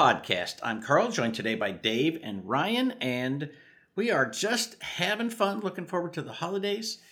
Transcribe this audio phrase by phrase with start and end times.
[0.00, 0.54] podcast.
[0.62, 3.50] I'm Karl, joined today by Dave and Ryan, and
[3.94, 7.02] we are just having fun, looking forward to the holidays,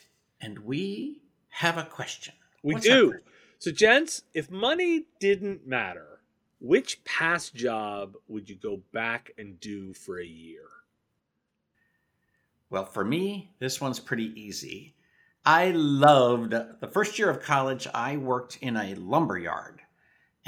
[0.40, 1.20] and we
[1.50, 2.32] have a question.
[2.62, 3.08] We What's do.
[3.10, 3.26] question?
[3.58, 6.20] So, gents, if money didn't matter,
[6.60, 10.64] which past job would you go back and do for a year?
[12.70, 14.94] Well, for me, this one's pretty easy.
[15.44, 19.82] I loved the first year of college, I worked in a lumber yard.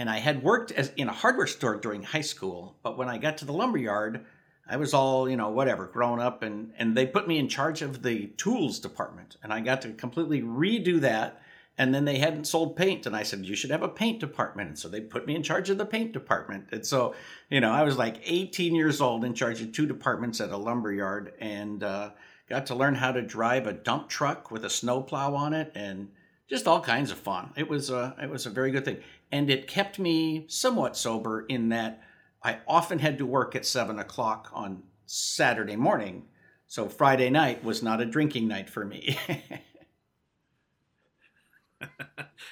[0.01, 3.19] And I had worked as in a hardware store during high school, but when I
[3.19, 4.25] got to the lumber yard,
[4.67, 7.83] I was all, you know, whatever, grown up and and they put me in charge
[7.83, 11.43] of the tools department and I got to completely redo that.
[11.77, 14.69] And then they hadn't sold paint and I said, "You should have a paint department."
[14.71, 16.69] And so they put me in charge of the paint department.
[16.73, 17.15] And so,
[17.51, 20.57] you know, I was like 18 years old in charge of two departments at a
[20.57, 22.13] lumber yard and uh
[22.49, 26.09] got to learn how to drive a dump truck with a snowplow on it and
[26.51, 27.53] just all kinds of fun.
[27.57, 28.99] It was a it was a very good thing,
[29.33, 32.03] and it kept me somewhat sober in that
[32.43, 36.25] I often had to work at seven o'clock on Saturday morning,
[36.67, 39.19] so Friday night was not a drinking night for me.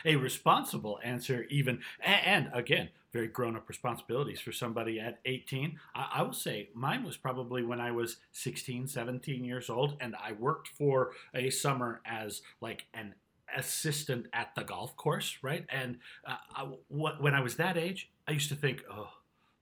[0.05, 6.23] a responsible answer even and again very grown-up responsibilities for somebody at 18 I, I
[6.23, 10.69] will say mine was probably when i was 16 17 years old and i worked
[10.69, 13.15] for a summer as like an
[13.57, 18.33] assistant at the golf course right and uh, I, when i was that age i
[18.33, 19.11] used to think oh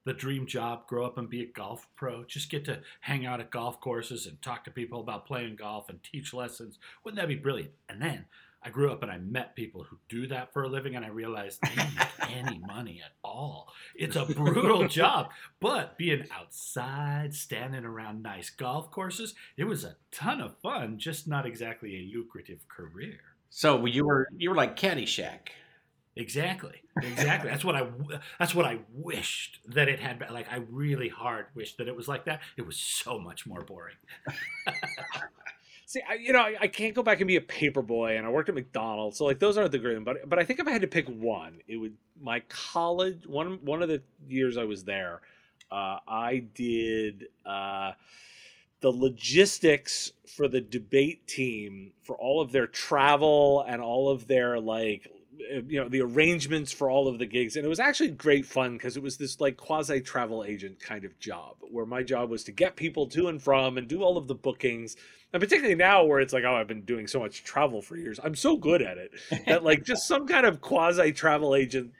[0.05, 3.41] the dream job grow up and be a golf pro just get to hang out
[3.41, 7.29] at golf courses and talk to people about playing golf and teach lessons wouldn't that
[7.29, 8.27] be brilliant and then
[8.67, 11.08] I grew up and I met people who do that for a living, and I
[11.08, 13.73] realized they don't make any money at all.
[13.95, 15.30] It's a brutal job,
[15.61, 21.29] but being outside, standing around nice golf courses, it was a ton of fun, just
[21.29, 23.20] not exactly a lucrative career.
[23.51, 25.48] So you were you were like Caddyshack.
[26.18, 27.51] Exactly, exactly.
[27.51, 27.86] that's what I
[28.39, 30.18] That's what I wished that it had.
[30.18, 30.33] been.
[30.33, 32.40] Like I really hard wished that it was like that.
[32.56, 33.96] It was so much more boring.
[35.86, 38.27] See, I, you know, I, I can't go back and be a paper boy, and
[38.27, 40.05] I worked at McDonald's, so like those aren't the great.
[40.05, 43.61] But but I think if I had to pick one, it would my college one
[43.64, 45.20] one of the years I was there.
[45.70, 47.92] Uh, I did uh,
[48.86, 54.61] the logistics for the debate team for all of their travel and all of their
[54.61, 55.11] like
[55.52, 57.57] uh, you know the arrangements for all of the gigs.
[57.57, 61.05] And it was actually great fun because it was this like quasi travel agent kind
[61.05, 64.17] of job where my job was to get people to and from and do all
[64.17, 64.95] of the bookings.
[65.33, 68.20] And particularly now where it's like oh i've been doing so much travel for years.
[68.23, 69.11] I'm so good at it
[69.48, 71.91] that like just some kind of quasi travel agent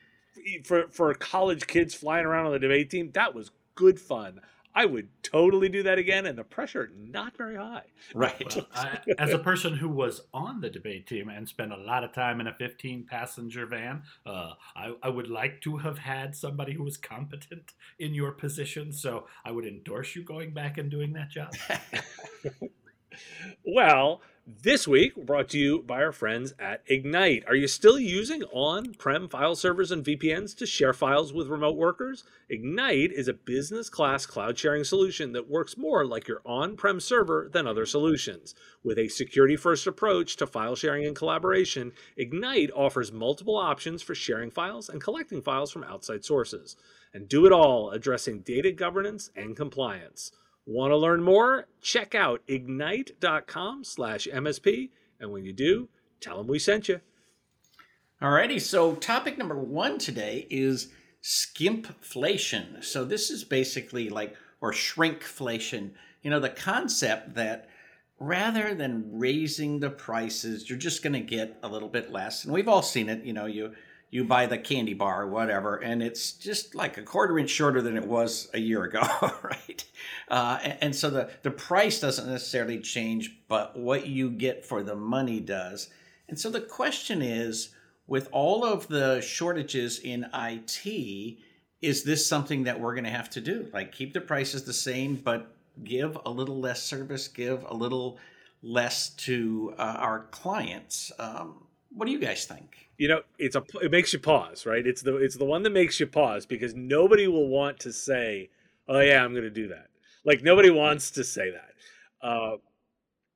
[0.63, 4.41] for for college kids flying around on the debate team that was good fun
[4.77, 7.83] i would totally do that again and the pressure not very high
[8.15, 8.55] Right.
[8.55, 12.05] Well, I, as a person who was on the debate team and spent a lot
[12.05, 16.35] of time in a 15 passenger van, uh, I, I would like to have had
[16.37, 18.93] somebody who was competent in your position.
[18.93, 21.53] So I would endorse you going back and doing that job.
[23.65, 27.43] Well, this week brought to you by our friends at Egnyte.
[27.49, 31.77] Are you still using on prem file servers and VPNs to share files with remote
[31.77, 32.23] workers?
[32.49, 37.01] Egnyte is a business class cloud sharing solution that works more like your on prem
[37.01, 38.55] server than other solutions.
[38.85, 44.15] With a security first approach to file sharing and collaboration, Egnyte offers multiple options for
[44.15, 46.77] sharing files and collecting files from outside sources.
[47.13, 50.31] And do it all addressing data governance and compliance.
[50.67, 51.69] Want to learn more?
[51.81, 54.91] Check out Egnyte.com slash MSP.
[55.21, 55.89] And when you do,
[56.21, 57.01] tell them we sent you.
[58.21, 60.89] Alrighty, so topic number one today is
[61.23, 62.83] skimpflation.
[62.83, 65.91] So this is basically like, or shrinkflation,
[66.23, 67.69] you know, the concept that
[68.19, 72.45] rather than raising the prices, you're just going to get a little bit less.
[72.45, 73.75] And we've all seen it, you know, you
[74.11, 77.83] you buy the candy bar or whatever, and it's just like a quarter inch shorter
[77.83, 79.03] than it was a year ago,
[79.43, 79.85] right?
[80.29, 84.83] Uh, and, and so the, the price doesn't necessarily change, but what you get for
[84.83, 85.89] the money does.
[86.29, 87.71] And so the question is
[88.07, 91.39] with all of the shortages in IT,
[91.83, 93.69] is this something that we're going to have to do?
[93.73, 95.53] Like keep the prices the same, but
[95.85, 98.19] give a little less service, give a little
[98.63, 101.13] less to uh, our clients.
[101.19, 102.89] Um, what do you guys think?
[102.99, 104.87] You know, it's a it makes you pause, right?
[104.87, 108.51] It's the it's the one that makes you pause because nobody will want to say,
[108.89, 109.89] "Oh yeah, I'm going to do that."
[110.27, 111.73] like nobody wants to say that.
[112.21, 112.57] Uh,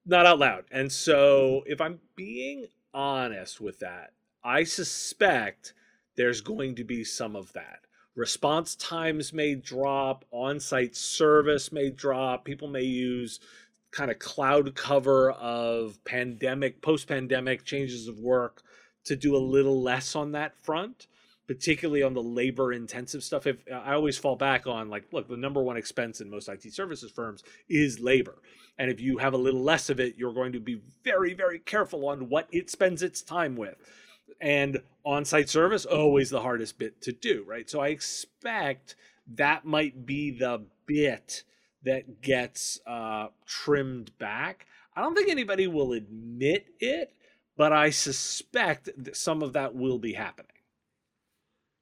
[0.05, 0.65] not out loud.
[0.71, 4.11] And so, if I'm being honest with that,
[4.45, 5.73] I suspect
[6.17, 7.81] there's going to be some of that.
[8.17, 13.39] Response times may drop, on site service may drop, people may use
[13.91, 18.63] kind of cloud cover of pandemic, post pandemic changes of work
[19.05, 21.07] to do a little less on that front
[21.51, 23.45] particularly on the labor intensive stuff.
[23.45, 26.49] If uh, i always fall back on like look the number one expense in most
[26.49, 28.37] it services firms is labor.
[28.79, 31.59] And if you have a little less of it you're going to be very very
[31.59, 33.75] careful on what it spends its time with.
[34.41, 37.69] And on-site service always the hardest bit to do right?
[37.69, 38.95] So i expect
[39.35, 41.43] that might be the bit
[41.85, 47.13] that gets uh, trimmed back i don't think anybody will admit it
[47.57, 50.47] but i suspect that some of that will be happening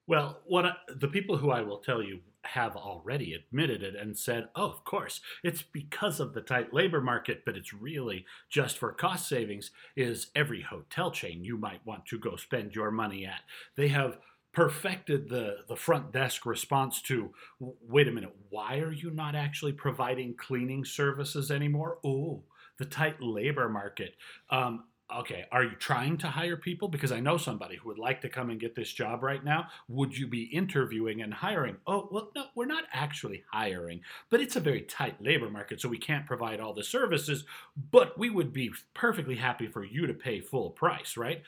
[0.08, 4.16] well, what I, the people who I will tell you have already admitted it and
[4.16, 8.78] said, "Oh, of course, it's because of the tight labor market, but it's really just
[8.78, 13.26] for cost savings." Is every hotel chain you might want to go spend your money
[13.26, 13.42] at?
[13.76, 14.18] They have
[14.52, 19.72] perfected the the front desk response to wait a minute why are you not actually
[19.72, 22.42] providing cleaning services anymore oh
[22.78, 24.14] the tight labor market
[24.50, 24.84] um,
[25.16, 26.88] okay, are you trying to hire people?
[26.88, 29.68] Because I know somebody who would like to come and get this job right now.
[29.88, 31.76] Would you be interviewing and hiring?
[31.86, 35.88] Oh, well, no, we're not actually hiring, but it's a very tight labor market, so
[35.88, 37.44] we can't provide all the services,
[37.90, 41.42] but we would be perfectly happy for you to pay full price, right?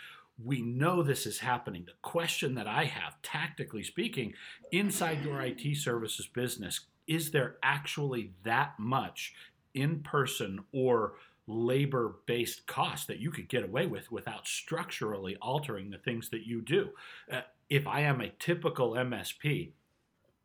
[0.44, 1.84] We know this is happening.
[1.84, 4.34] The question that I have, tactically speaking,
[4.72, 9.34] inside your IT services business, is there actually that much
[9.74, 11.14] in person or
[11.46, 16.46] labor based cost that you could get away with without structurally altering the things that
[16.46, 16.90] you do.
[17.30, 19.70] Uh, if I am a typical MSP,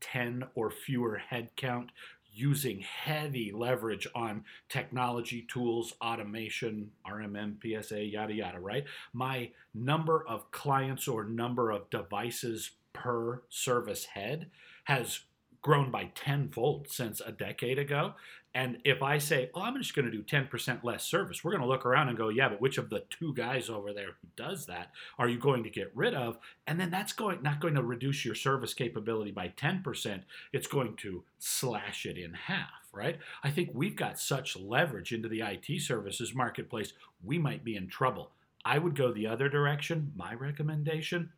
[0.02, 1.90] 10 or fewer headcount,
[2.36, 8.84] using heavy leverage on technology tools, automation, RMM, PSA, yada, yada, right?
[9.14, 14.50] My number of clients or number of devices per service head
[14.86, 15.22] has
[15.66, 18.14] grown by tenfold since a decade ago.
[18.54, 21.64] And if I say, oh, I'm just going to do 10% less service, we're going
[21.64, 24.28] to look around and go, yeah, but which of the two guys over there who
[24.36, 26.38] does that are you going to get rid of?
[26.68, 30.22] And then that's going not going to reduce your service capability by 10%.
[30.54, 33.18] It's going to slash it in half, right?
[33.44, 37.88] I think we've got such leverage into the IT services marketplace, we might be in
[37.88, 38.30] trouble.
[38.64, 40.12] I would go the other direction.
[40.16, 41.32] My recommendation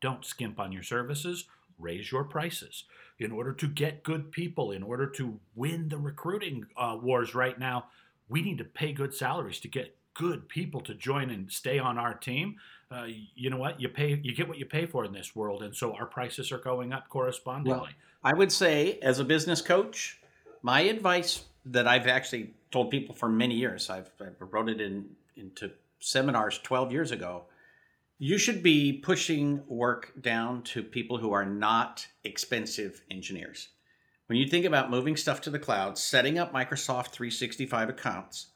[0.00, 1.46] don't skimp on your services,
[1.80, 2.84] raise your prices
[3.20, 7.58] in order to get good people, in order to win the recruiting uh, wars right
[7.58, 7.86] now,
[8.28, 11.98] we need to pay good salaries to get good people to join and stay on
[11.98, 12.56] our team.
[12.90, 13.80] Uh, you know what?
[13.80, 16.50] You pay, you get what you pay for in this world, and so our prices
[16.50, 17.78] are going up correspondingly.
[17.78, 17.88] Well,
[18.24, 20.18] I would say, as a business coach,
[20.62, 25.10] my advice that I've actually told people for many years, I've, I wrote it in
[25.36, 25.70] into
[26.00, 27.44] seminars 12 years ago
[28.22, 33.68] you should be pushing work down to people who are not expensive engineers.
[34.26, 38.48] When you think about moving stuff to the cloud, setting up Microsoft 365 accounts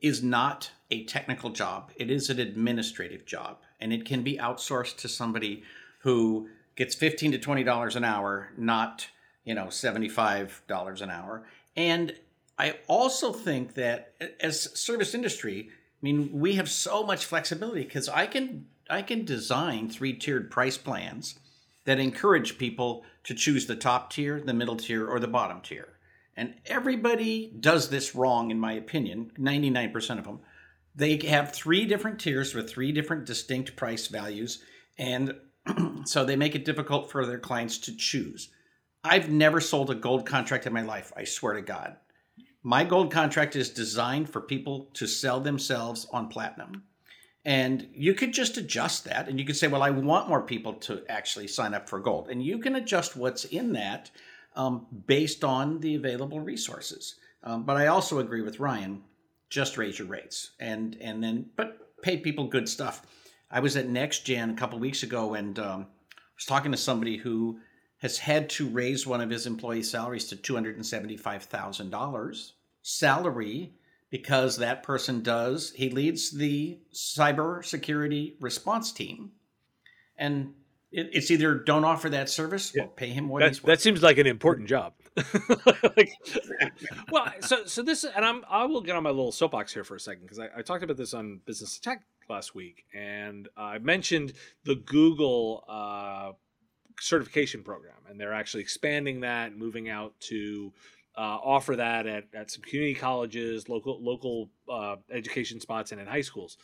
[0.00, 1.92] is not a technical job.
[1.94, 5.62] It is an administrative job, and it can be outsourced to somebody
[6.00, 9.06] who gets 15 to 20 dollars an hour, not,
[9.44, 11.46] you know, 75 dollars an hour.
[11.76, 12.12] And
[12.58, 18.08] I also think that as service industry, I mean, we have so much flexibility because
[18.08, 21.38] I can I can design three tiered price plans
[21.86, 25.94] that encourage people to choose the top tier, the middle tier, or the bottom tier.
[26.36, 30.40] And everybody does this wrong, in my opinion, 99% of them.
[30.94, 34.62] They have three different tiers with three different distinct price values.
[34.98, 35.36] And
[36.04, 38.50] so they make it difficult for their clients to choose.
[39.02, 41.96] I've never sold a gold contract in my life, I swear to God.
[42.62, 46.82] My gold contract is designed for people to sell themselves on platinum.
[47.44, 50.74] And you could just adjust that and you could say, well, I want more people
[50.74, 52.28] to actually sign up for gold.
[52.28, 54.10] And you can adjust what's in that
[54.54, 57.16] um, based on the available resources.
[57.42, 59.02] Um, but I also agree with Ryan,
[59.50, 63.02] just raise your rates and, and then, but pay people good stuff.
[63.50, 65.86] I was at NextGen a couple weeks ago and um,
[66.36, 67.58] was talking to somebody who
[67.98, 73.72] has had to raise one of his employee salaries to $275,000 salary
[74.12, 79.32] because that person does he leads the cybersecurity response team.
[80.16, 80.52] And
[80.92, 82.84] it, it's either don't offer that service yeah.
[82.84, 84.92] or pay him more that, that seems like an important job.
[85.96, 86.12] Like,
[87.10, 89.96] well so so this and i'm i will get on my little soapbox here for
[89.96, 93.76] a second because I, I, talked about this on business tech last week and i
[93.78, 94.32] mentioned
[94.64, 96.32] the google uh,
[96.98, 100.72] certification program and they're actually expanding that moving out to
[101.16, 106.06] uh, offer that at, at some community colleges, local local uh, education spots, and in
[106.06, 106.56] high schools.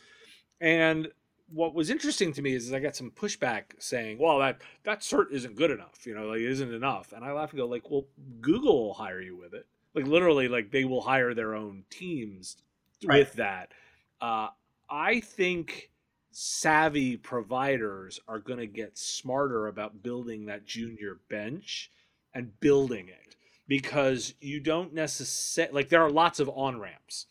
[0.61, 1.09] And
[1.51, 5.01] what was interesting to me is, is, I got some pushback saying, "Well, that that
[5.01, 6.05] cert isn't good enough.
[6.05, 8.05] You know, like it isn't enough." And I laugh and go, "Like, well,
[8.41, 9.67] Google will hire you with it.
[9.93, 12.57] Like literally, like they will hire their own teams
[13.05, 13.19] right.
[13.19, 13.71] with that."
[14.21, 14.49] Uh,
[14.89, 15.91] I think
[16.31, 21.91] savvy providers are going to get smarter about building that junior bench
[22.33, 23.35] and building it
[23.69, 27.27] because you don't necessarily like there are lots of on ramps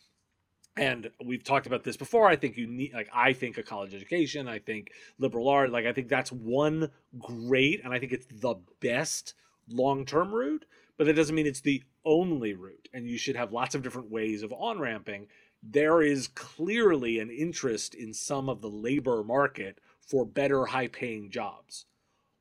[0.77, 2.27] and we've talked about this before.
[2.27, 5.85] I think you need like i think a college education i think liberal art like
[5.85, 9.35] i think that's one great and i think it's the best
[9.67, 10.65] long-term route
[10.97, 14.09] but that doesn't mean it's the only route and you should have lots of different
[14.09, 15.27] ways of on ramping
[15.61, 21.29] there is clearly an interest in some of the labor market for better high paying
[21.29, 21.85] jobs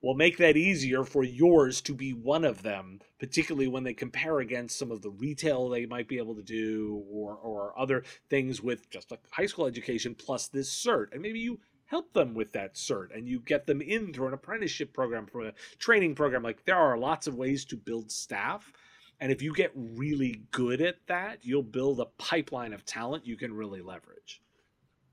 [0.00, 4.38] will make that easier for yours to be one of them, particularly when they compare
[4.38, 8.62] against some of the retail they might be able to do or, or other things
[8.62, 11.12] with just a high school education plus this cert.
[11.12, 14.35] And maybe you help them with that cert and you get them in through an
[14.35, 16.43] apprenticeship program, from a training program.
[16.43, 18.73] Like there are lots of ways to build staff.
[19.21, 23.37] And if you get really good at that, you'll build a pipeline of talent you
[23.37, 24.40] can really leverage.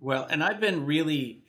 [0.06, 1.42] Well, and I've been really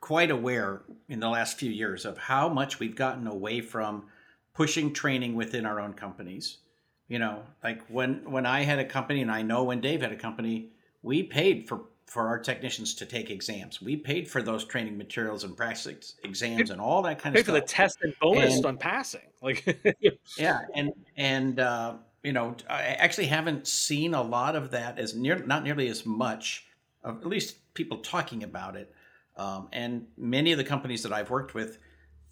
[0.00, 4.06] quite aware in the last few years of how much we've gotten away from
[4.52, 6.58] pushing training within our own companies.
[7.06, 10.10] You know, like when when I had a company, and I know when Dave had
[10.10, 10.70] a company,
[11.02, 13.80] we paid for for our technicians to take exams.
[13.80, 17.54] We paid for those training materials and practice exams and all that kind of stuff.
[17.54, 19.28] For the test and bonus and, on passing.
[19.40, 19.78] Like
[20.36, 25.14] yeah, and and uh, you know, I actually haven't seen a lot of that as
[25.14, 26.66] near not nearly as much
[27.04, 28.94] of at least people talking about it.
[29.36, 31.78] Um, and many of the companies that I've worked with,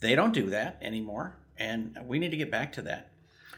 [0.00, 3.10] they don't do that anymore, and we need to get back to that.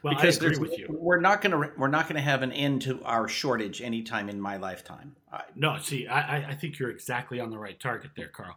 [0.02, 0.86] Well, because I agree with you.
[0.88, 4.28] We're not going to we're not going to have an end to our shortage anytime
[4.28, 5.16] in my lifetime.
[5.54, 8.56] no, see, I, I think you're exactly on the right target there, Karl.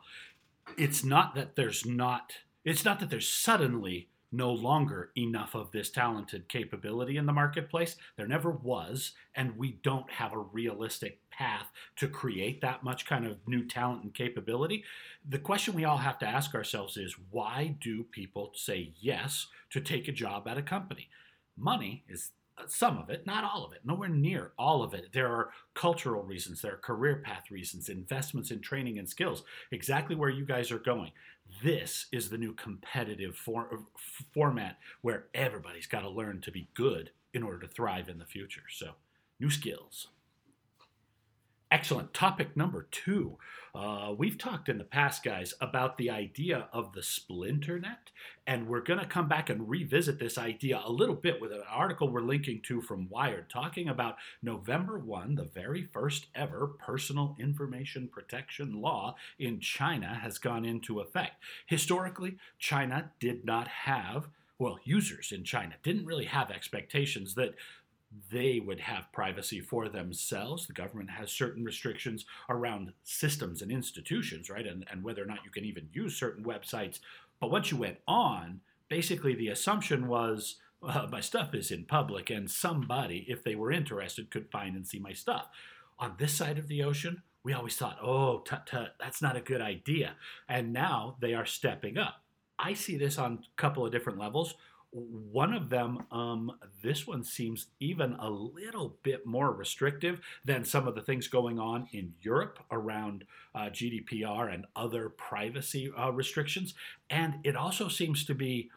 [0.77, 2.34] It's not that there's not.
[2.63, 7.96] It's not that there's suddenly no longer enough of this talented capability in the marketplace.
[8.18, 13.25] There never was, and we don't have a realistic path to create that much kind
[13.25, 14.84] of new talent and capability.
[15.30, 19.80] The question we all have to ask ourselves is why do people say yes to
[19.80, 21.10] take a job at a company?
[21.56, 22.32] Money is
[22.67, 25.10] some of it, not all of it, nowhere near all of it.
[25.13, 30.15] There are cultural reasons, there are career path reasons, investments in training and skills, exactly
[30.15, 31.12] where you guys are going.
[31.63, 33.77] This is the new competitive for, uh,
[34.33, 38.25] format where everybody's got to learn to be good in order to thrive in the
[38.25, 38.63] future.
[38.69, 38.93] So,
[39.39, 40.07] new skills.
[41.74, 42.13] Excellent.
[42.13, 43.39] Topic number two.
[43.74, 48.12] Uh, we've talked in the past, guys, about the idea of the splinternet,
[48.46, 51.63] and we're going to come back and revisit this idea a little bit with an
[51.68, 57.36] article we're linking to from Wired, talking about November 1, the very first ever personal
[57.39, 61.42] information protection law in China has gone into effect.
[61.65, 64.27] Historically, China did not have
[64.60, 67.56] well, users in China didn't really have expectations that
[68.32, 70.67] they would have privacy for themselves.
[70.67, 74.67] The government has certain restrictions around systems and institutions, right?
[74.67, 77.00] And, and whether or not you can even use certain websites.
[77.39, 82.29] But once you went on, basically the assumption was uh, my stuff is in public
[82.29, 85.48] and somebody, if they were interested, could find and see my stuff.
[86.00, 89.41] On this side of the ocean, we always thought, oh, tut tut, that's not a
[89.41, 90.15] good idea.
[90.48, 92.22] And now they are stepping up.
[92.60, 94.55] I see this on a couple of different levels.
[94.94, 96.52] One of them, um,
[96.84, 101.60] this one seems even a little bit more restrictive than some of the things going
[101.60, 103.24] on in Europe around
[103.56, 106.76] uh, GDPR and other privacy uh, restrictions.
[107.10, 108.70] And it also seems to be,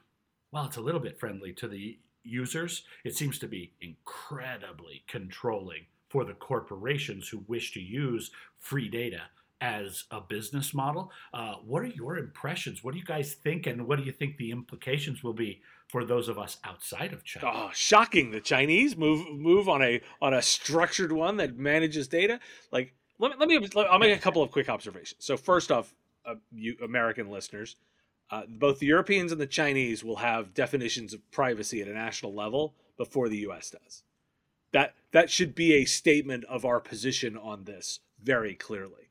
[0.53, 2.85] well, it's a little bit friendly to the users.
[3.05, 9.23] It seems to be incredibly controlling for the corporations who wish to use free data
[9.61, 11.11] as a business model.
[11.33, 12.85] Uh, what are your impressions?
[12.85, 16.05] What do you guys think, and what do you think the implications will be for
[16.05, 17.47] those of us outside of China.
[17.53, 18.31] Oh, shocking!
[18.31, 22.41] The Chinese move move on a on a structured one that manages data.
[22.73, 23.69] Like, let me let me.
[23.75, 25.25] Let, I'll make a couple of quick observations.
[25.25, 25.95] So first off,
[26.25, 27.77] uh, you American listeners,
[28.31, 32.35] uh, both the Europeans and the Chinese will have definitions of privacy at a national
[32.35, 33.71] level before the U.S.
[33.71, 34.03] does.
[34.73, 39.06] That that should be a statement of our position on this very clearly.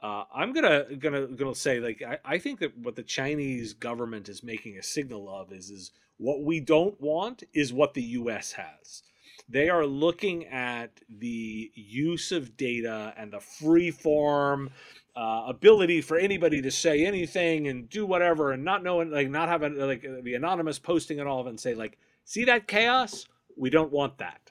[0.00, 4.28] Uh, I'm gonna gonna gonna say like I, I think that what the Chinese government
[4.28, 8.52] is making a signal of is is what we don't want is what the U.S.
[8.52, 9.02] has.
[9.48, 14.70] They are looking at the use of data and the free form
[15.16, 19.48] uh, ability for anybody to say anything and do whatever and not knowing like not
[19.48, 23.26] having like the anonymous posting and all of it and say like see that chaos
[23.56, 24.47] we don't want that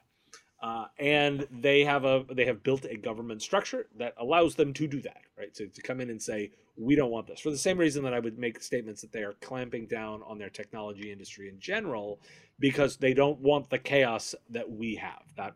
[0.62, 4.88] Uh, and they have a they have built a government structure that allows them to
[4.88, 5.56] do that, right?
[5.56, 8.14] So to come in and say we don't want this for the same reason that
[8.14, 12.20] I would make statements that they are clamping down on their technology industry in general
[12.60, 15.24] because they don't want the chaos that we have.
[15.36, 15.54] That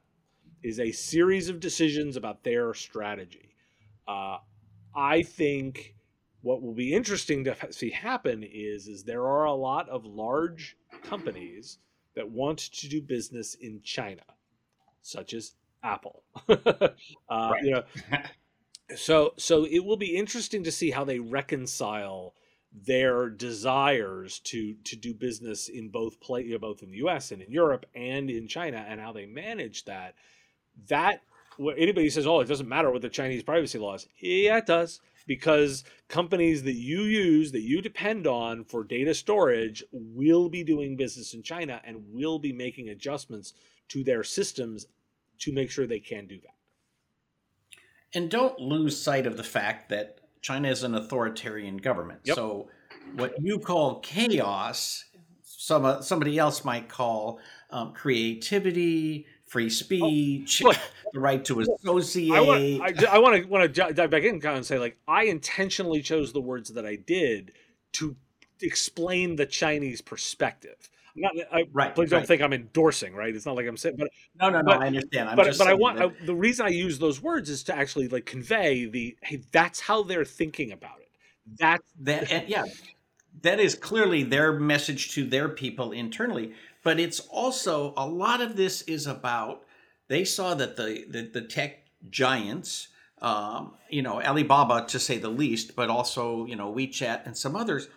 [0.64, 3.56] is a series of decisions about their strategy.
[4.08, 4.38] Uh,
[4.96, 5.96] I think
[6.42, 10.78] what will be interesting to see happen is is there are a lot of large
[11.02, 11.80] companies
[12.16, 14.22] that want to do business in China
[15.02, 15.54] such as
[15.84, 16.24] Apple.
[16.50, 17.54] uh.
[17.62, 17.84] You know,
[18.96, 22.34] so so it will be interesting to see how they reconcile
[22.74, 27.32] their desires to to do business in both play both in the U.S.
[27.32, 30.16] and in Europe and in China, and how they manage that.
[30.88, 31.22] That
[31.60, 35.84] anybody says, "Oh, it doesn't matter what the Chinese privacy laws," yeah, it does because
[36.08, 41.34] companies that you use that you depend on for data storage will be doing business
[41.34, 43.54] in China and will be making adjustments
[43.90, 44.88] to their systems
[45.40, 46.56] to make sure they can do that.
[48.14, 52.22] And don't lose sight of the fact that China is an authoritarian government.
[52.26, 52.36] Yep.
[52.36, 52.70] So
[53.16, 55.06] what you call chaos,
[55.44, 60.74] some uh, somebody else might call um, creativity, free oh, speech, oh,
[61.12, 62.32] the right to associate.
[62.32, 65.26] I want, I, I want to want to dive back in and say like I
[65.26, 67.52] intentionally chose the words that I did
[67.94, 68.16] to
[68.62, 70.90] explain the Chinese perspective.
[71.18, 71.94] Not, I, right.
[71.94, 73.36] Please don't think I'm endorsing, right?
[73.36, 74.08] It's not like I'm saying, but
[74.40, 74.64] no, no, no.
[74.68, 75.28] But, I understand.
[75.28, 76.14] I'm but but I want that...
[76.22, 79.82] I, the reason I use those words is to actually like convey the hey, that's
[79.82, 81.10] how they're thinking about it.
[81.60, 82.64] That's that, and yeah,
[83.42, 86.54] that is clearly their message to their people internally.
[86.84, 89.64] But it's also a lot of this is about
[90.08, 92.88] they saw that the the, the tech giants.
[93.22, 97.56] Um, you know, Alibaba to say the least, but also, you know, WeChat and some
[97.56, 97.88] others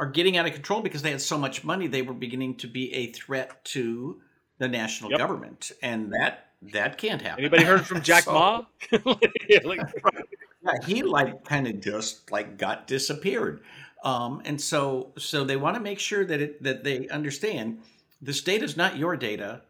[0.00, 2.66] are getting out of control because they had so much money they were beginning to
[2.66, 4.20] be a threat to
[4.58, 5.20] the national yep.
[5.20, 8.62] government and that that can't happen anybody heard from jack so, ma
[9.48, 9.60] yeah,
[10.86, 13.60] he like kind of just like got disappeared
[14.02, 17.80] um, and so so they want to make sure that it that they understand
[18.20, 19.62] this data is not your data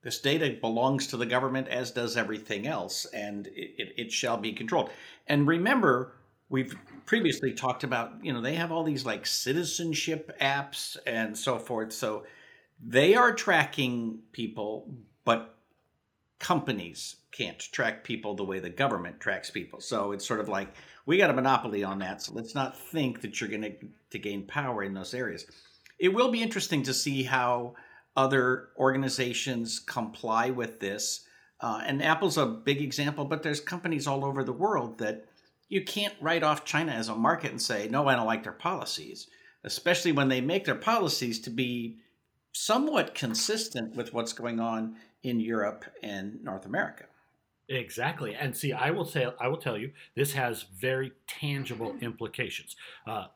[0.00, 4.52] this data belongs to the government as does everything else and it, it, shall be
[4.52, 4.90] controlled
[5.26, 6.14] and remember
[6.48, 6.74] we've
[7.06, 11.92] previously talked about, you know, they have all these like citizenship apps and so forth.
[11.92, 12.24] So
[12.84, 14.94] they are tracking people,
[15.24, 15.56] but
[16.38, 19.80] companies can't track people the way the government tracks people.
[19.80, 20.68] So it's sort of like
[21.06, 22.22] we got a monopoly on that.
[22.22, 23.74] So let's not think that you're going to
[24.10, 25.46] to gain power in those areas.
[25.98, 27.74] It will be interesting to see how
[28.18, 31.24] other organizations comply with this.
[31.60, 35.26] Uh, and Apple's a big example, but there's companies all over the world that
[35.68, 38.52] you can't write off China as a market and say, no, I don't like their
[38.52, 39.28] policies,
[39.62, 41.98] especially when they make their policies to be
[42.52, 47.04] somewhat consistent with what's going on in Europe and North America.
[47.68, 52.74] Exactly, and see, I will say, I will tell you, this has very tangible implications.
[53.06, 53.26] Uh,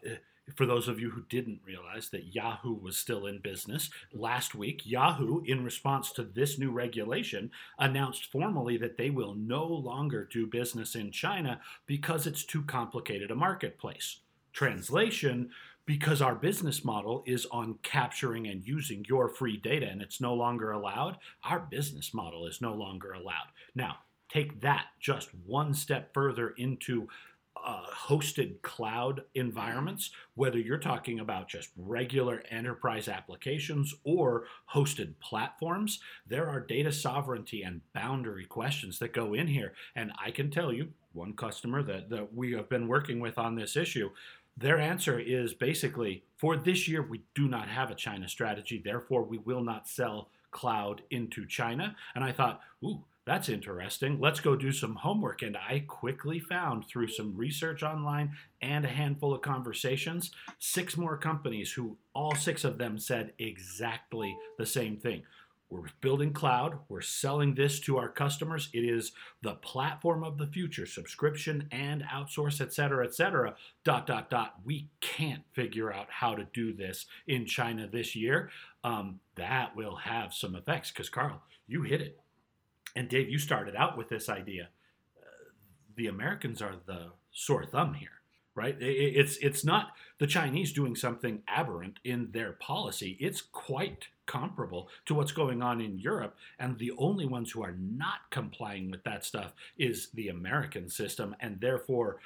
[0.57, 4.83] for those of you who didn't realize that Yahoo was still in business, last week,
[4.85, 10.47] Yahoo, in response to this new regulation, announced formally that they will no longer do
[10.47, 14.21] business in China because it's too complicated a marketplace.
[14.53, 15.51] Translation,
[15.87, 20.35] because our business model is on capturing and using your free data and it's no
[20.35, 23.49] longer allowed, our business model is no longer allowed.
[23.75, 23.97] Now,
[24.29, 27.09] take that just one step further into
[27.57, 36.01] uh, hosted cloud environments, whether you're talking about just regular enterprise applications or hosted platforms,
[36.27, 39.75] there are data sovereignty and boundary questions that go in here.
[39.95, 43.55] And I can tell you, one customer that, that we have been working with on
[43.55, 44.11] this issue,
[44.57, 49.23] their answer is basically for this year, we do not have a China strategy, therefore,
[49.23, 51.97] we will not sell cloud into China.
[52.15, 54.21] And I thought, ooh, that's interesting.
[54.21, 55.41] Let's go do some homework.
[55.41, 61.17] And I quickly found through some research online and a handful of conversations, six more
[61.17, 65.23] companies who all six of them said exactly the same thing.
[65.71, 66.81] We're building cloud.
[66.91, 68.69] We're selling this to our customers.
[68.75, 73.55] It is the platform of the future, subscription and outsource, et cetera, et cetera.
[73.83, 74.57] Dot, dot, dot.
[74.63, 78.51] We can't figure out how to do this in China this year.
[78.85, 82.19] Um, that will have some effects because, Karl, you hit it
[82.95, 84.69] and Dave, you started out with this idea.
[85.19, 85.51] Uh,
[85.97, 88.21] the Americans are the sore thumb here,
[88.55, 88.77] right?
[88.81, 93.17] It's it's not the Chinese doing something aberrant in their policy.
[93.19, 97.77] It's quite comparable to what's going on in Europe, and the only ones who are
[97.79, 102.19] not complying with that stuff is the American system, and therefore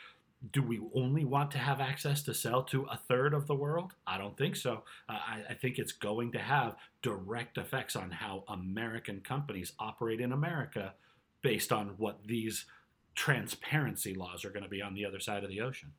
[0.53, 3.93] do we only want to have access to sell to a third of the world?
[4.07, 4.83] I don't think so.
[5.09, 10.21] Uh, I, I, think it's going to have direct effects on how American companies operate
[10.21, 10.95] in America
[11.43, 12.67] based on what these
[13.15, 15.93] transparency laws are going to be on the other side of the ocean.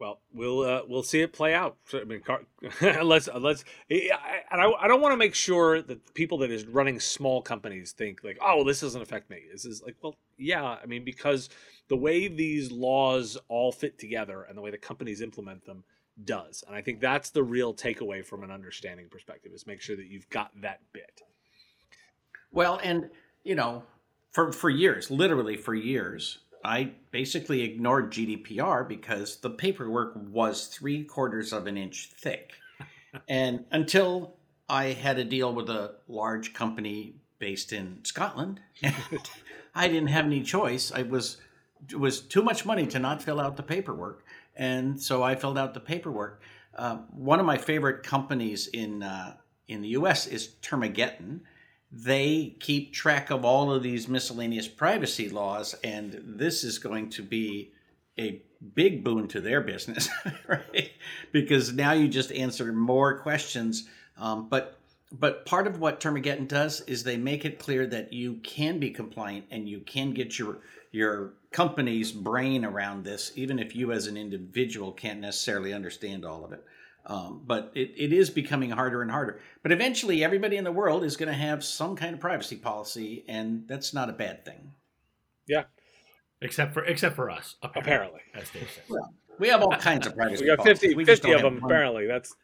[0.00, 1.76] Well, we'll uh, we'll see it play out.
[1.92, 2.22] I mean,
[3.02, 4.10] let's let's, and
[4.60, 8.24] I, I don't want to make sure that people that is running small companies think
[8.24, 9.42] like, oh, this doesn't affect me.
[9.52, 11.48] This is like, well, yeah, I mean, because
[11.88, 15.84] the way these laws all fit together and the way the companies implement them
[16.24, 19.96] does, and I think that's the real takeaway from an understanding perspective is make sure
[19.96, 21.22] that you've got that bit.
[22.52, 23.10] Well, and
[23.42, 23.82] you know,
[24.30, 31.04] for for years, literally for years, I basically ignored GDPR because the paperwork was three
[31.04, 32.52] quarters of an inch thick.
[33.28, 34.36] and until
[34.68, 38.60] I had a deal with a large company based in Scotland,
[39.74, 40.90] I didn't have any choice.
[40.90, 41.36] I was
[41.90, 44.24] it was too much money to not fill out the paperwork,
[44.56, 46.42] and so I filled out the paperwork.
[46.76, 49.36] Uh, one of my favorite companies in uh,
[49.68, 50.26] in the U.S.
[50.26, 51.40] is Termageddon,
[51.90, 57.22] they keep track of all of these miscellaneous privacy laws, and this is going to
[57.22, 57.72] be
[58.18, 58.42] a
[58.74, 60.08] big boon to their business,
[60.48, 60.90] right?
[61.32, 63.88] Because now you just answer more questions.
[64.16, 64.78] Um, but
[65.12, 68.90] but part of what Termageddon does is they make it clear that you can be
[68.90, 70.58] compliant and you can get your
[70.90, 76.44] your company's brain around this, even if you as an individual can't necessarily understand all
[76.44, 76.64] of it.
[77.06, 79.40] Um, but it, it is becoming harder and harder.
[79.62, 83.24] But eventually, everybody in the world is going to have some kind of privacy policy,
[83.28, 84.72] and that's not a bad thing.
[85.46, 85.64] Yeah,
[86.40, 87.82] except for except for us, apparently.
[87.82, 88.84] apparently as Dave says.
[88.88, 90.44] Well, we have all kinds of privacy.
[90.44, 92.06] we got 50, we 50 of them apparently.
[92.06, 92.34] That's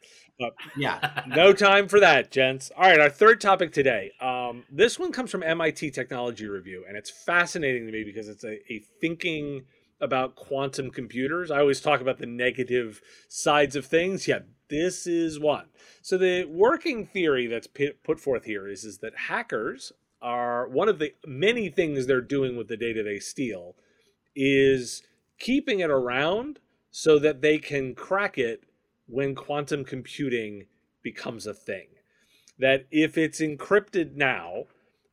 [0.77, 1.23] yeah.
[1.27, 2.71] no time for that, gents.
[2.75, 4.11] All right, our third topic today.
[4.19, 8.43] Um, this one comes from MIT Technology Review, and it's fascinating to me because it's
[8.43, 9.63] a, a thinking
[9.99, 11.51] about quantum computers.
[11.51, 14.27] I always talk about the negative sides of things.
[14.27, 15.67] Yeah, this is one.
[16.01, 20.99] So the working theory that's put forth here is, is that hackers are one of
[20.99, 23.75] the many things they're doing with the data they steal
[24.35, 25.03] is
[25.39, 26.59] keeping it around
[26.91, 28.63] so that they can crack it
[29.11, 30.65] when quantum computing
[31.03, 31.87] becomes a thing.
[32.57, 34.63] That if it's encrypted now,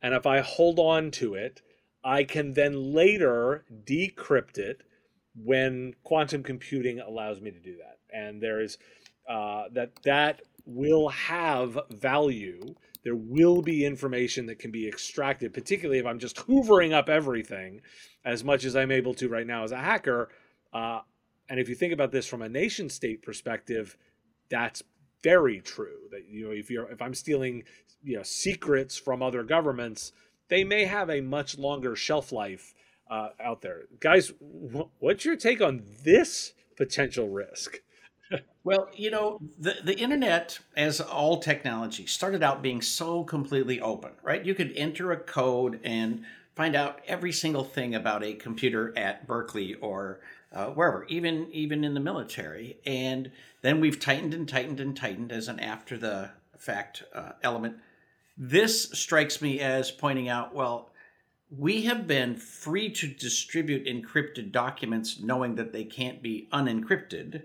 [0.01, 1.61] and if I hold on to it,
[2.03, 4.83] I can then later decrypt it
[5.35, 7.97] when quantum computing allows me to do that.
[8.15, 8.77] And there is
[9.29, 12.75] uh, that that will have value.
[13.03, 17.81] There will be information that can be extracted, particularly if I'm just hoovering up everything
[18.23, 20.29] as much as I'm able to right now as a hacker.
[20.71, 21.01] Uh,
[21.49, 23.97] and if you think about this from a nation state perspective,
[24.49, 24.83] that's
[25.23, 26.07] very true.
[26.11, 27.63] That you know, if you're if I'm stealing
[28.03, 30.13] you know secrets from other governments,
[30.49, 32.73] they may have a much longer shelf life
[33.09, 33.83] uh, out there.
[33.99, 37.79] Guys, what's your take on this potential risk?
[38.63, 44.11] well, you know, the, the internet, as all technology, started out being so completely open,
[44.23, 44.45] right?
[44.45, 46.23] You could enter a code and
[46.55, 50.19] find out every single thing about a computer at Berkeley or
[50.53, 52.79] uh, wherever, even even in the military.
[52.85, 53.31] And
[53.61, 57.77] then we've tightened and tightened and tightened as an after the fact uh, element
[58.39, 60.89] this strikes me as pointing out well,
[61.55, 67.43] we have been free to distribute encrypted documents knowing that they can't be unencrypted.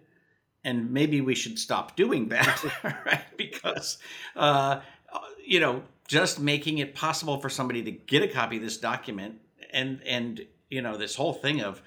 [0.62, 2.64] And maybe we should stop doing that,
[3.04, 3.24] right?
[3.36, 3.98] Because,
[4.36, 4.80] uh,
[5.44, 9.40] you know, just making it possible for somebody to get a copy of this document
[9.72, 11.82] and, and, you know, this whole thing of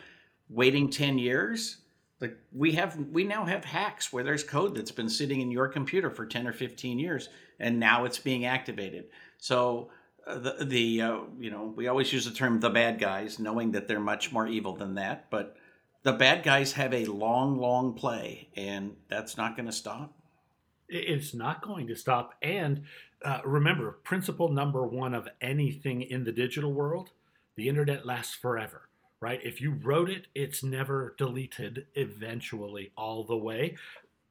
[0.50, 1.78] waiting 10 years,
[2.20, 5.68] like we have we now have hacks where there's code that's been sitting in your
[5.68, 7.30] computer for 10 or 15 years
[7.60, 9.06] and now it's being activated.
[9.38, 9.90] So
[10.28, 13.72] uh, the the uh, you know we always use the term the bad guys knowing
[13.72, 15.56] that they're much more evil than that but
[16.04, 20.14] the bad guys have a long long play and that's not going to stop
[20.90, 22.84] it's not going to stop and
[23.24, 27.12] uh, remember principle number one of anything in the digital world
[27.56, 29.40] the internet lasts forever right?
[29.44, 33.76] If you wrote it, it's never deleted eventually all the way.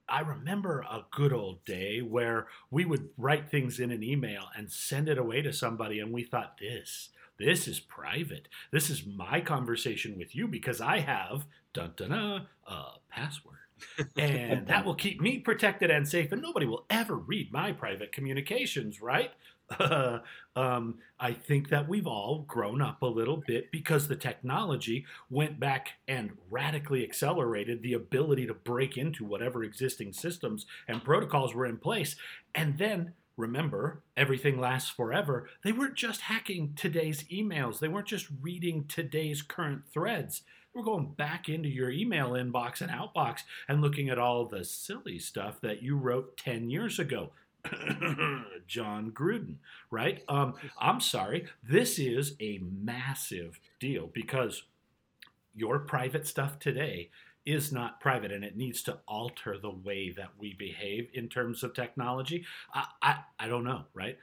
[0.09, 4.71] I remember a good old day where we would write things in an email and
[4.71, 8.49] send it away to somebody, and we thought, this, this is private.
[8.71, 12.47] This is my conversation with you because I have, dun dun a
[13.11, 13.57] password.
[14.17, 18.13] and that will keep me protected and safe, and nobody will ever read my private
[18.13, 19.33] communications, right?
[20.57, 25.59] um, I think that we've all grown up a little bit because the technology went
[25.59, 31.67] back and radically accelerated the ability to break into whatever existing systems and protocols were
[31.67, 32.17] in place.
[32.55, 35.49] And then remember, everything lasts forever.
[35.65, 40.43] They weren't just hacking today's emails, they weren't just reading today's current threads.
[40.75, 45.19] We're going back into your email inbox and outbox and looking at all the silly
[45.19, 47.33] stuff that you wrote 10 years ago.
[48.67, 49.57] Jon Gruden,
[49.91, 50.23] right?
[50.29, 51.47] Um, I'm sorry.
[51.63, 54.65] This is a massive deal because
[55.55, 57.11] your private stuff today
[57.47, 61.63] is not private and it needs to alter the way that we behave in terms
[61.63, 62.45] of technology.
[62.75, 64.19] I, I, I don't know, right?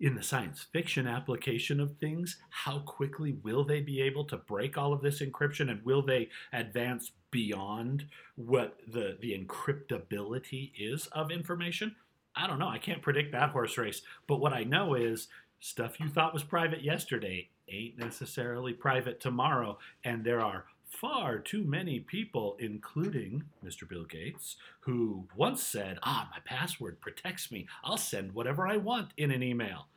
[0.00, 4.76] In the science fiction application of things, how quickly will they be able to break
[4.76, 11.30] all of this encryption and will they advance beyond what the, the encryptability is of
[11.30, 11.94] information?
[12.36, 12.68] I don't know.
[12.68, 14.02] I can't predict that horse race.
[14.26, 15.28] But what I know is
[15.60, 19.78] stuff you thought was private yesterday ain't necessarily private tomorrow.
[20.04, 23.88] And there are far too many people, including Mr.
[23.88, 27.66] Bill Gates, who once said, Ah, my password protects me.
[27.82, 29.88] I'll send whatever I want in an email.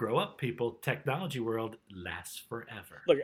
[0.00, 0.78] Grow up, people.
[0.80, 3.02] Technology world lasts forever.
[3.06, 3.18] Look,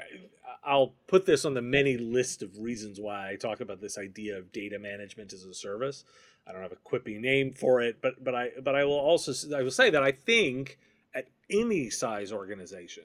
[0.63, 4.37] I'll put this on the many list of reasons why I talk about this idea
[4.37, 6.05] of data management as a service.
[6.47, 9.33] I don't have a quippy name for it, but but I but I will also
[9.57, 10.79] I will say that I think
[11.15, 13.05] at any size organization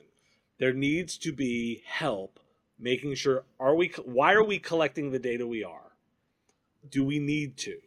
[0.57, 2.41] there needs to be help
[2.77, 5.93] making sure are we why are we collecting the data we are
[6.89, 7.77] do we need to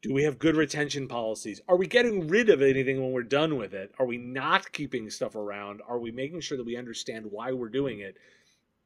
[0.00, 1.60] do we have good retention policies?
[1.68, 3.92] Are we getting rid of anything when we're done with it?
[3.98, 5.80] Are we not keeping stuff around?
[5.88, 8.16] Are we making sure that we understand why we're doing it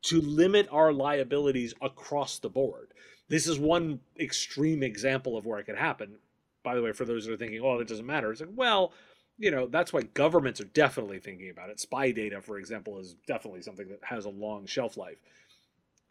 [0.03, 2.95] to limit our liabilities across the board?
[3.29, 6.17] This is one extreme example of where it could happen.
[6.65, 8.93] By the way for those that are thinking oh it doesn't matter it's like well
[9.37, 11.81] you know that's why governments are definitely thinking about it.
[11.81, 15.19] Spy data for example is definitely something that has a long shelf life.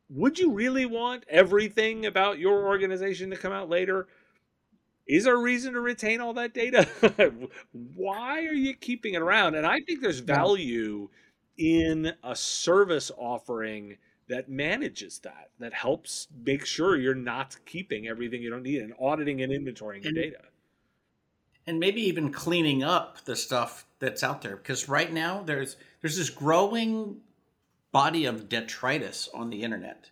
[0.09, 4.07] Would you really want everything about your organization to come out later?
[5.07, 6.87] Is there a reason to retain all that data?
[7.95, 9.55] Why are you keeping it around?
[9.55, 11.09] And I think there's value
[11.57, 13.97] in a service offering
[14.29, 18.93] that manages that, that helps make sure you're not keeping everything you don't need and
[18.99, 20.39] auditing and inventorying your data.
[21.67, 24.55] And maybe even cleaning up the stuff that's out there.
[24.55, 27.17] Because right now there's there's this growing
[27.91, 30.09] body of detritus on the internet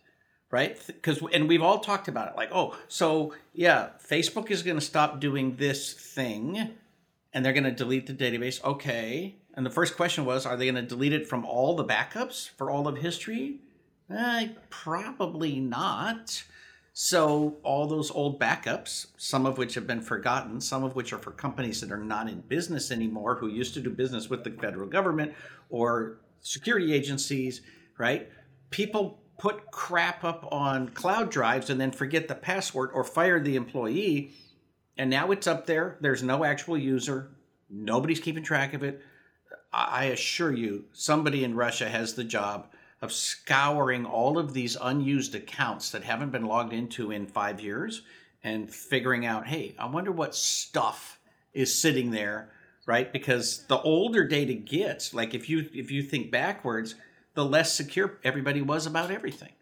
[0.50, 0.78] right?
[0.86, 4.84] Because and we've all talked about it like oh so yeah facebook is going to
[4.84, 6.70] stop doing this thing
[7.32, 9.36] and they're going to delete the database okay.
[9.54, 12.48] And the first question was are they going to delete it from all the backups
[12.50, 13.58] for all of history?
[14.10, 16.42] Eh, probably not.
[16.92, 21.18] So all those old backups some of which have been forgotten some of which are
[21.18, 24.50] for companies that are not in business anymore who used to do business with the
[24.50, 25.32] federal government
[25.68, 27.60] or security agencies,
[27.96, 28.28] right?
[28.70, 33.56] People put crap up on cloud drives and then forget the password or fire the
[33.56, 34.32] employee.
[34.98, 35.96] And now it's up there.
[36.02, 37.30] There's no actual user.
[37.70, 39.00] Nobody's keeping track of it.
[39.72, 42.68] I assure you, somebody in Russia has the job
[43.00, 48.02] of scouring all of these unused accounts that haven't been logged into in five years
[48.44, 51.18] and figuring out, hey, I wonder what stuff
[51.54, 52.50] is sitting there
[52.86, 53.12] right?
[53.12, 56.96] Because the older data gets, like if you if you think backwards,
[57.40, 59.52] the less secure everybody was about everything.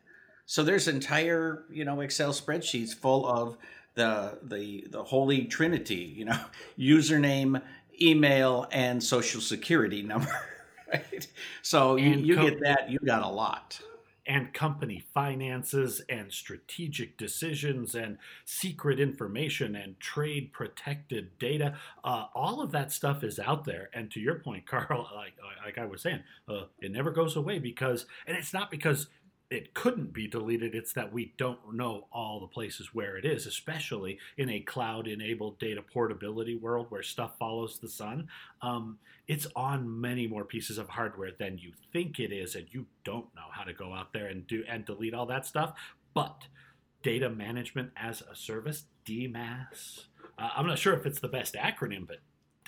[0.46, 3.56] So there's entire, you know, Excel spreadsheets full of
[3.94, 6.40] the the the holy trinity, you know,
[6.78, 7.62] username,
[8.02, 10.34] email, and social security number.
[10.92, 11.28] Right?
[11.62, 13.80] So you, you get that, you got a lot
[14.28, 21.74] and company finances and strategic decisions and secret information and trade protected data.
[22.04, 23.88] Uh, all of that stuff is out there.
[23.94, 25.32] And to your point, Karl, like,
[25.64, 29.08] like I was saying, uh, it never goes away because, and it's not because
[29.50, 30.74] it couldn't be deleted.
[30.74, 35.08] It's that we don't know all the places where it is, especially in a cloud
[35.08, 38.28] enabled data portability world where stuff follows the sun.
[38.60, 42.86] Um, it's on many more pieces of hardware than you think it is, and you
[43.04, 45.72] don't know how to go out there and do and delete all that stuff.
[46.12, 46.46] But
[47.02, 50.04] data management as a service, DMAS.
[50.38, 52.18] Uh, I'm not sure if it's the best acronym, but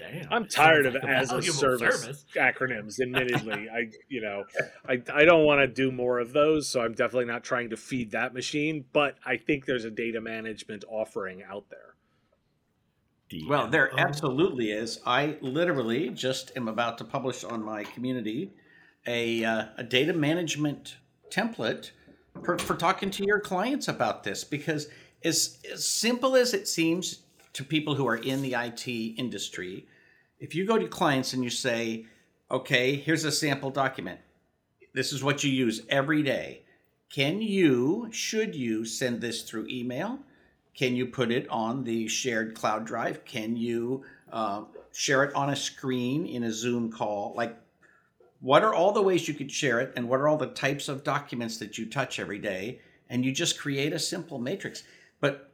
[0.01, 0.33] damn.
[0.33, 3.01] I'm tired of like as a service, service, acronyms.
[3.01, 4.45] Admittedly, I you know,
[4.89, 7.77] I I don't want to do more of those, so I'm definitely not trying to
[7.77, 8.85] feed that machine.
[8.93, 11.95] But I think there's a data management offering out there.
[13.49, 15.01] Well, there absolutely is.
[15.07, 18.53] I literally just am about to publish on my community
[19.07, 20.97] a, uh, a data management
[21.31, 21.93] template
[22.45, 24.89] for, for talking to your clients about this because
[25.25, 27.21] as, as simple as it seems
[27.53, 29.87] to people who are in the IT industry,
[30.41, 32.07] if you go to clients and you say,
[32.51, 34.21] okay, here's a sample document,
[34.93, 36.63] this is what you use every day.
[37.11, 40.19] Can you, should you send this through email?
[40.75, 43.25] Can you put it on the shared cloud drive?
[43.25, 47.35] Can you uh, share it on a screen in a Zoom call?
[47.37, 47.57] Like,
[48.41, 50.89] what are all the ways you could share it, and what are all the types
[50.89, 52.81] of documents that you touch every day?
[53.11, 54.85] and you just create a simple matrix.
[55.21, 55.51] But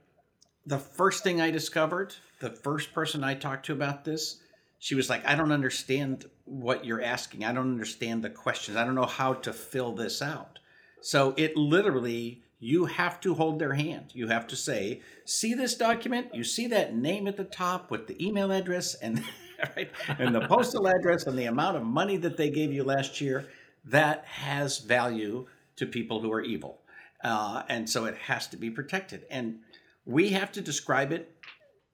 [0.66, 4.40] the first thing I discovered, the first person I talked to about this,
[4.78, 7.44] she was like, I don't understand what you're asking.
[7.44, 8.76] I don't understand the questions.
[8.76, 10.58] I don't know how to fill this out.
[11.00, 14.12] So it literally, you have to hold their hand.
[14.14, 16.34] You have to say, see this document?
[16.34, 19.22] You see that name at the top with the email address and
[19.76, 23.20] right, and the postal address and the amount of money that they gave you last
[23.20, 23.48] year.
[23.84, 26.80] That has value to people who are evil.
[27.22, 29.24] Uh, and so it has to be protected.
[29.30, 29.60] And
[30.04, 31.35] we have to describe it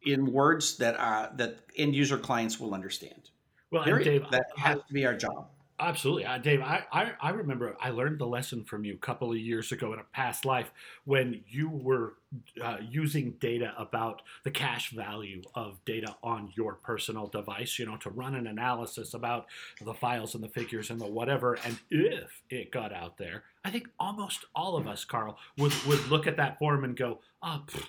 [0.04, 3.30] in words that are that end user clients will understand.
[3.70, 5.48] Well, Dave, that I- has to be our job.
[5.80, 6.60] Absolutely, uh, Dave.
[6.60, 9.92] I, I I remember I learned the lesson from you a couple of years ago
[9.92, 10.70] in a past life
[11.06, 12.14] when you were
[12.62, 17.80] uh, using data about the cash value of data on your personal device.
[17.80, 19.46] You know, to run an analysis about
[19.84, 21.58] the files and the figures and the whatever.
[21.64, 26.06] And if it got out there, I think almost all of us, Karl, would would
[26.08, 27.88] look at that form and go, "Ah, pfft,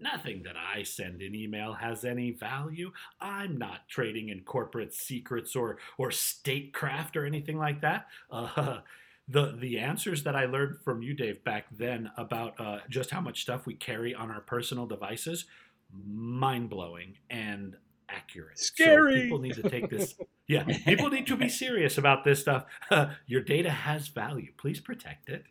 [0.00, 2.92] Nothing that I send in email has any value.
[3.20, 8.06] I'm not trading in corporate secrets or or statecraft or anything like that.
[8.30, 8.78] Uh,
[9.28, 13.20] the the answers that I learned from you, Dave, back then about uh, just how
[13.20, 15.44] much stuff we carry on our personal devices,
[15.92, 17.76] mind blowing and
[18.08, 18.58] accurate.
[18.58, 19.22] So Scary.
[19.22, 20.14] people need to take this.
[20.48, 22.64] Yeah, people need to be serious about this stuff.
[23.28, 24.50] your data has value.
[24.56, 25.44] Please protect it.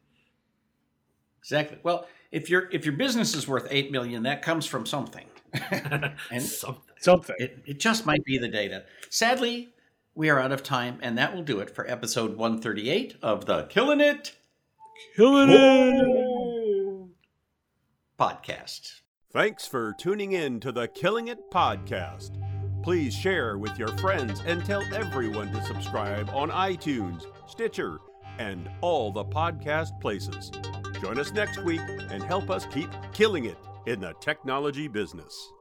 [1.40, 1.80] Exactly.
[1.84, 5.26] Well, if your if your business is worth eight million, that comes from something.
[6.32, 6.84] And- Something.
[7.00, 7.36] Something.
[7.40, 8.84] It, it just might be the data.
[9.10, 9.70] Sadly,
[10.16, 13.64] we are out of time, and that will do it for episode 138 of the
[13.64, 14.36] Killing It
[15.16, 17.08] Killing it.
[18.20, 19.00] podcast.
[19.32, 22.32] Thanks for tuning in to the Killing It podcast.
[22.84, 28.00] Please share with your friends and tell everyone to subscribe on iTunes, Stitcher,
[28.40, 30.52] and all the podcast places.
[31.02, 35.54] Join us next week and help us keep killing it in the technology business.